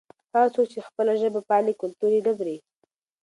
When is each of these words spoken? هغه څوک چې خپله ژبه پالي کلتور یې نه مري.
هغه 0.33 0.47
څوک 0.55 0.67
چې 0.73 0.85
خپله 0.87 1.11
ژبه 1.21 1.41
پالي 1.49 1.73
کلتور 1.81 2.11
یې 2.15 2.21
نه 2.27 2.31
مري. 2.37 2.57